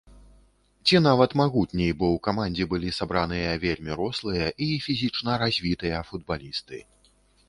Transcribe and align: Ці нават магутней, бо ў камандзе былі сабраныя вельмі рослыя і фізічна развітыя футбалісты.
Ці 0.91 0.99
нават 1.07 1.31
магутней, 1.41 1.91
бо 1.99 2.05
ў 2.13 2.17
камандзе 2.27 2.65
былі 2.71 2.89
сабраныя 2.99 3.51
вельмі 3.65 3.97
рослыя 4.01 4.47
і 4.69 4.71
фізічна 4.87 5.37
развітыя 5.45 6.01
футбалісты. 6.09 6.81